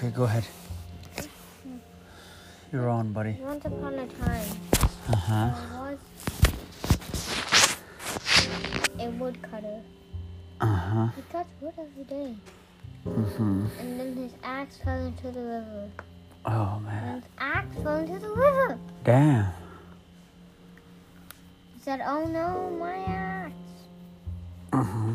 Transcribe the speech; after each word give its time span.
Okay, 0.00 0.08
go 0.16 0.24
ahead. 0.24 0.44
You're 2.72 2.88
on, 2.88 3.12
buddy. 3.12 3.36
Once 3.42 3.66
upon 3.66 3.98
a 3.98 4.06
time, 4.06 4.48
Uh 5.12 5.16
huh. 5.16 5.50
there 5.60 5.76
was 5.76 5.98
a 8.98 9.10
woodcutter. 9.10 9.82
Uh 10.62 10.66
huh. 10.66 11.08
He 11.16 11.22
cut 11.30 11.46
wood 11.60 11.74
every 11.76 12.04
day. 12.04 12.34
Mm-hmm. 13.06 13.66
And 13.78 14.00
then 14.00 14.16
his 14.16 14.32
axe 14.42 14.78
fell 14.82 15.04
into 15.04 15.30
the 15.32 15.40
river. 15.42 15.90
Oh 16.46 16.76
And 16.76 16.84
man. 16.86 17.14
his 17.16 17.24
axe 17.38 17.76
fell 17.82 17.98
into 17.98 18.18
the 18.20 18.30
river. 18.30 18.78
Damn. 19.04 19.52
He 21.74 21.80
said, 21.82 22.00
Oh 22.06 22.24
no, 22.24 22.70
my 22.80 22.96
axe. 23.04 23.52
Uh 24.72 24.82
huh. 24.82 25.12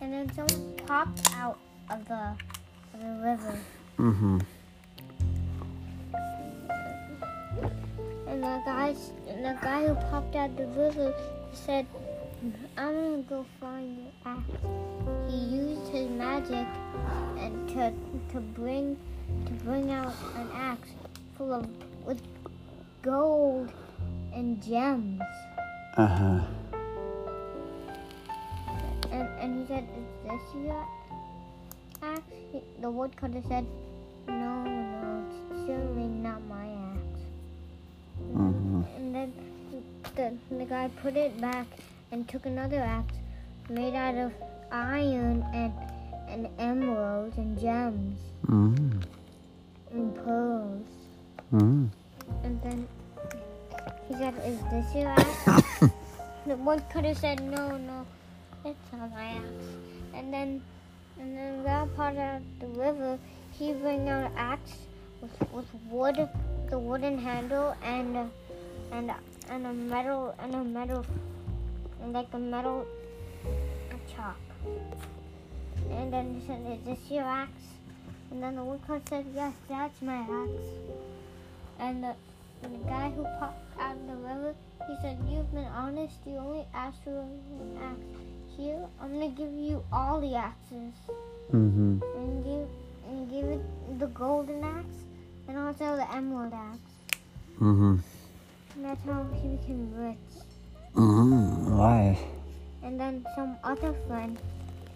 And 0.00 0.12
then 0.12 0.32
someone 0.34 0.74
popped 0.86 1.30
out 1.36 1.58
of 1.90 2.08
the, 2.08 2.34
the 3.00 3.06
river. 3.24 3.58
Mm-hmm. 3.98 4.38
And 8.28 8.42
the 8.42 8.62
guy, 8.64 8.94
and 9.28 9.44
the 9.44 9.58
guy 9.62 9.86
who 9.86 9.94
popped 10.10 10.36
out 10.36 10.56
the 10.56 10.66
river 10.66 11.14
said, 11.52 11.86
I'm 12.76 12.94
gonna 12.94 13.22
go 13.22 13.46
find 13.58 13.96
your 13.96 14.12
axe. 14.26 15.30
He 15.30 15.36
used 15.36 15.88
his 15.88 16.10
magic 16.10 16.66
and 17.38 17.68
to 17.70 17.92
to 18.32 18.40
bring 18.40 18.96
to 19.46 19.52
bring 19.64 19.90
out 19.90 20.14
an 20.36 20.48
axe 20.54 20.88
full 21.36 21.52
of 21.52 21.66
with 22.06 22.20
gold 23.02 23.72
and 24.32 24.62
gems. 24.62 25.20
Uh 25.96 26.06
huh. 26.06 26.40
And 29.10 29.28
and 29.40 29.60
he 29.60 29.66
said, 29.66 29.84
Is 29.96 30.06
this 30.24 30.64
your 30.64 30.86
axe? 32.02 32.22
The 32.80 32.90
woodcutter 32.90 33.42
said, 33.48 33.66
No, 34.28 34.62
no, 34.64 35.24
it's 35.50 35.60
certainly 35.66 36.08
not 36.08 36.42
my 36.48 36.66
axe. 36.66 37.20
Mm-hmm. 38.34 38.82
And 38.96 39.14
then 39.14 39.32
the, 40.16 40.34
the 40.56 40.64
guy 40.64 40.90
put 41.02 41.16
it 41.16 41.40
back 41.40 41.66
and 42.12 42.28
took 42.28 42.46
another 42.46 42.78
axe 42.80 43.14
made 43.68 43.94
out 43.94 44.16
of 44.16 44.32
iron 44.72 45.44
and 45.54 45.72
and 46.28 46.48
emeralds 46.58 47.36
and 47.38 47.58
gems 47.58 48.18
Mm. 48.46 49.02
and 49.92 50.14
pearls. 50.14 50.86
Mm. 51.52 51.88
And 52.44 52.62
then 52.62 52.88
he 54.08 54.14
said, 54.14 54.34
Is 54.46 54.58
this 54.70 54.94
your 54.94 55.08
axe? 55.10 55.80
the 56.46 56.56
woodcutter 56.56 57.14
said, 57.14 57.42
No, 57.42 57.76
no, 57.76 58.06
it's 58.64 58.92
not 58.92 59.10
my 59.10 59.24
axe. 59.24 59.66
And 60.14 60.32
then 60.32 60.62
and 61.20 61.36
then 61.36 61.62
that 61.64 61.94
part 61.96 62.16
of 62.16 62.42
the 62.60 62.66
river, 62.66 63.18
he 63.52 63.72
bring 63.74 64.08
out 64.08 64.30
an 64.30 64.32
axe 64.36 64.74
with, 65.20 65.52
with 65.52 65.66
wood, 65.88 66.28
the 66.70 66.78
wooden 66.78 67.18
handle 67.18 67.76
and 67.84 68.30
and 68.92 69.12
and 69.50 69.66
a 69.66 69.72
metal 69.72 70.34
and 70.38 70.54
a 70.54 70.64
metal 70.64 71.04
and 72.02 72.12
like 72.12 72.28
a 72.32 72.38
metal 72.38 72.86
chop. 74.14 74.36
And 75.90 76.12
then 76.12 76.40
he 76.40 76.46
said, 76.46 76.60
Is 76.66 76.84
this 76.86 77.10
your 77.10 77.24
axe? 77.24 77.50
And 78.30 78.42
then 78.42 78.56
the 78.56 78.64
woodcutter 78.64 79.02
said, 79.08 79.26
Yes, 79.34 79.52
that's 79.68 80.00
my 80.02 80.18
axe. 80.18 80.68
And 81.78 82.04
the, 82.04 82.14
and 82.62 82.74
the 82.74 82.88
guy 82.88 83.10
who 83.10 83.24
popped 83.24 83.78
out 83.78 83.96
of 83.96 84.06
the 84.06 84.16
river, 84.16 84.54
he 84.86 84.96
said, 85.02 85.18
You've 85.28 85.52
been 85.52 85.64
honest, 85.64 86.14
you 86.26 86.36
only 86.36 86.66
asked 86.72 87.02
for 87.04 87.10
an 87.10 87.78
axe. 87.82 88.29
Here, 88.60 88.86
I'm 89.00 89.10
gonna 89.10 89.28
give 89.30 89.54
you 89.54 89.82
all 89.90 90.20
the 90.20 90.34
axes. 90.34 90.92
Mm-hmm. 91.50 91.98
And 92.16 92.44
give 92.44 92.68
and 93.08 93.30
give 93.30 93.46
it 93.46 93.98
the 93.98 94.06
golden 94.08 94.62
axe 94.62 95.00
and 95.48 95.56
also 95.56 95.96
the 95.96 96.14
emerald 96.14 96.52
axe. 96.52 96.78
Mm-hmm. 97.54 97.96
And 98.74 98.84
that's 98.84 99.02
how 99.06 99.26
he 99.32 99.56
became 99.56 99.94
rich. 99.96 100.44
Mm-hmm. 100.94 101.74
Why? 101.74 102.18
And 102.82 103.00
then 103.00 103.24
some 103.34 103.56
other 103.64 103.94
friend 104.06 104.38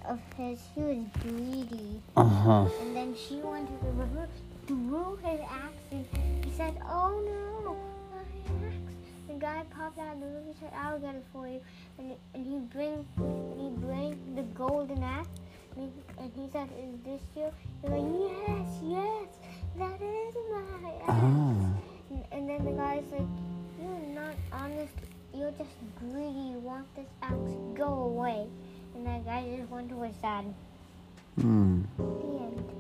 of 0.05 0.21
his, 0.37 0.61
he 0.75 0.83
was 0.83 0.99
greedy. 1.23 2.03
Uh-huh. 2.19 2.69
And 2.83 2.95
then 2.95 3.17
she 3.17 3.37
went 3.37 3.67
to 3.67 3.87
the 3.87 3.93
river, 3.93 4.29
threw 4.67 5.17
his 5.25 5.41
axe, 5.41 5.85
and 5.91 6.05
he 6.45 6.51
said, 6.53 6.77
"Oh 6.85 7.17
no, 7.65 7.77
my 8.13 8.67
axe!" 8.69 8.77
The 9.27 9.35
guy 9.35 9.65
popped 9.75 9.99
out 9.99 10.15
of 10.15 10.21
the 10.21 10.27
river, 10.27 10.39
and 10.47 10.55
said, 10.61 10.73
"I'll 10.77 10.99
get 10.99 11.15
it 11.15 11.25
for 11.33 11.49
you." 11.49 11.61
And 11.99 12.15
and 12.35 12.47
he 12.47 12.59
bring 12.77 13.07
he 16.55 16.61
"Is 16.61 17.01
this 17.05 17.21
you're 17.35 17.53
like, 17.83 18.07
"Yes, 18.47 18.69
yes, 18.83 19.29
that 19.77 20.01
is 20.01 20.35
my 20.53 20.93
axe." 21.03 21.09
Oh. 21.09 21.67
And, 22.11 22.25
and 22.31 22.49
then 22.49 22.65
the 22.65 22.73
guy's 22.73 23.05
like, 23.11 23.27
"You're 23.81 24.15
not 24.15 24.35
honest. 24.53 24.95
You're 25.35 25.51
just 25.53 25.75
greedy. 25.99 26.55
You 26.55 26.61
want 26.61 26.87
this 26.95 27.09
axe? 27.23 27.53
Go 27.75 27.89
away." 28.11 28.47
And 28.95 29.05
that 29.07 29.25
guy 29.25 29.57
just 29.57 29.69
went 29.71 29.89
to 29.91 30.03
his 30.03 30.17
dad. 30.17 30.45
Hmm. 31.41 31.83
The 31.97 32.39
end. 32.47 32.73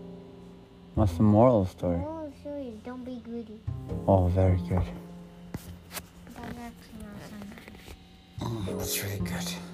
What's 0.94 1.14
the 1.14 1.24
moral 1.24 1.62
of 1.62 1.66
the 1.66 1.72
story? 1.72 2.00
Oh, 2.06 2.32
sorry, 2.44 2.74
don't 2.84 3.04
be 3.04 3.20
greedy. 3.24 3.60
Oh, 4.06 4.28
very 4.28 4.58
good. 4.68 4.82
That's 6.36 6.74
Oh, 8.40 8.64
that's 8.78 9.02
really 9.02 9.18
good. 9.18 9.73